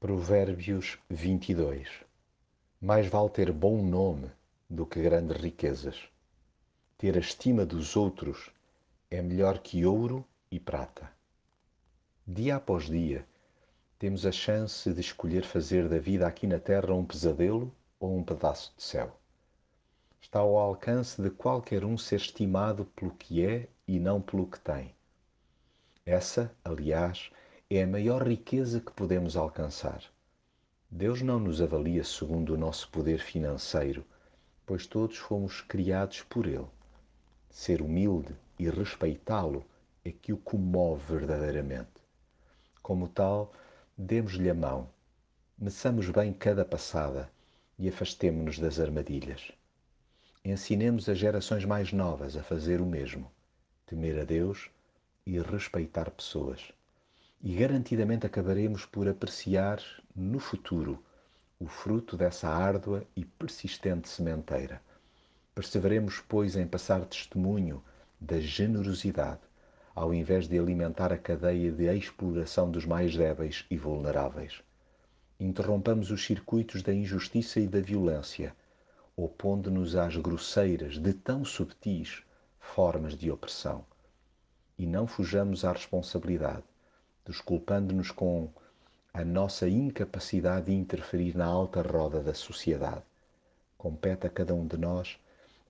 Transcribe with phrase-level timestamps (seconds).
[0.00, 1.88] Provérbios 22
[2.80, 4.30] Mais vale ter bom nome
[4.70, 6.08] do que grandes riquezas.
[6.96, 8.48] Ter a estima dos outros
[9.10, 11.10] é melhor que ouro e prata.
[12.24, 13.26] Dia após dia,
[13.98, 18.22] temos a chance de escolher fazer da vida aqui na Terra um pesadelo ou um
[18.22, 19.18] pedaço de céu.
[20.20, 24.60] Está ao alcance de qualquer um ser estimado pelo que é e não pelo que
[24.60, 24.94] tem.
[26.06, 30.02] Essa, aliás, é a maior riqueza que podemos alcançar.
[30.90, 34.06] Deus não nos avalia segundo o nosso poder financeiro,
[34.64, 36.64] pois todos fomos criados por Ele.
[37.50, 39.66] Ser humilde e respeitá-lo
[40.02, 41.90] é que o comove verdadeiramente.
[42.82, 43.52] Como tal,
[43.98, 44.88] demos-lhe a mão,
[45.58, 47.30] meçamos bem cada passada
[47.78, 49.52] e afastemo-nos das armadilhas.
[50.42, 53.30] Ensinemos as gerações mais novas a fazer o mesmo,
[53.84, 54.70] temer a Deus
[55.26, 56.72] e respeitar pessoas
[57.40, 59.80] e garantidamente acabaremos por apreciar
[60.14, 61.02] no futuro
[61.60, 64.82] o fruto dessa árdua e persistente sementeira.
[65.54, 67.82] Perseveremos, pois, em passar testemunho
[68.20, 69.40] da generosidade,
[69.94, 74.60] ao invés de alimentar a cadeia de exploração dos mais débeis e vulneráveis.
[75.38, 78.54] Interrompamos os circuitos da injustiça e da violência,
[79.16, 82.22] opondo-nos às grosseiras, de tão subtis,
[82.58, 83.84] formas de opressão.
[84.76, 86.64] E não fujamos à responsabilidade
[87.28, 88.48] desculpando-nos com
[89.12, 93.02] a nossa incapacidade de interferir na alta roda da sociedade.
[93.76, 95.18] Compete a cada um de nós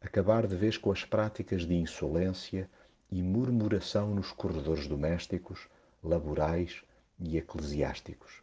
[0.00, 2.70] acabar de vez com as práticas de insolência
[3.10, 5.66] e murmuração nos corredores domésticos,
[6.02, 6.80] laborais
[7.18, 8.40] e eclesiásticos.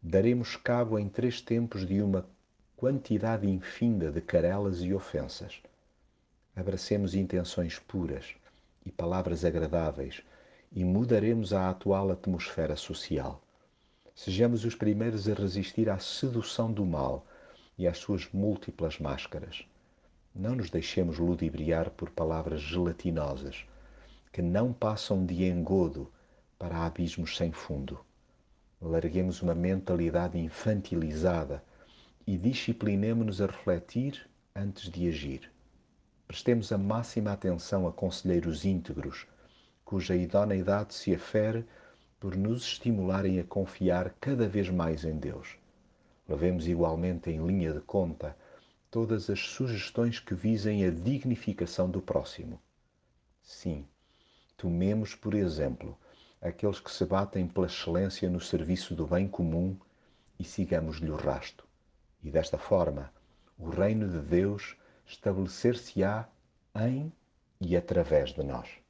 [0.00, 2.24] Daremos cabo em três tempos de uma
[2.76, 5.60] quantidade infinda de carelas e ofensas.
[6.54, 8.36] Abracemos intenções puras
[8.86, 10.22] e palavras agradáveis
[10.74, 13.40] e mudaremos a atual atmosfera social.
[14.12, 17.24] Sejamos os primeiros a resistir à sedução do mal
[17.78, 19.64] e às suas múltiplas máscaras.
[20.34, 23.64] Não nos deixemos ludibriar por palavras gelatinosas
[24.32, 26.10] que não passam de engodo
[26.58, 28.00] para abismos sem fundo.
[28.82, 31.62] Larguemos uma mentalidade infantilizada
[32.26, 35.52] e disciplinemo-nos a refletir antes de agir.
[36.26, 39.26] Prestemos a máxima atenção a conselheiros íntegros
[39.84, 41.64] cuja idoneidade se afere
[42.18, 45.58] por nos estimularem a confiar cada vez mais em Deus.
[46.26, 48.36] Levemos igualmente em linha de conta
[48.90, 52.58] todas as sugestões que visem a dignificação do próximo.
[53.42, 53.86] Sim,
[54.56, 55.98] tomemos, por exemplo,
[56.40, 59.76] aqueles que se batem pela excelência no serviço do bem comum
[60.38, 61.66] e sigamos-lhe o rasto.
[62.22, 63.12] E desta forma,
[63.58, 66.26] o reino de Deus estabelecer-se-á
[66.74, 67.12] em
[67.60, 68.83] e através de nós.